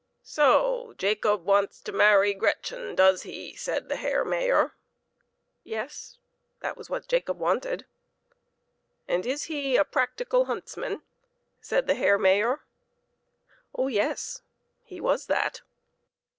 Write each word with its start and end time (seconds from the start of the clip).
"So 0.23 0.95
Jacob 0.97 1.45
wants 1.45 1.79
to 1.81 1.91
marry 1.91 2.33
Gretchen, 2.33 2.95
does 2.95 3.21
he?" 3.21 3.53
said 3.55 3.87
the 3.87 3.97
Herr 3.97 4.25
Mayor. 4.25 4.73
Yes; 5.63 6.17
that 6.61 6.75
was 6.75 6.89
what 6.89 7.07
Jacob 7.07 7.37
wanted." 7.37 7.85
And 9.07 9.27
is 9.27 9.43
he 9.43 9.75
a 9.77 9.85
practical 9.85 10.45
huntsman?" 10.45 11.03
said 11.61 11.85
the 11.85 11.93
Herr 11.93 12.17
Mayor. 12.17 12.61
Oh 13.75 13.89
yes, 13.89 14.41
he 14.83 14.99
was 14.99 15.27
that. 15.27 15.61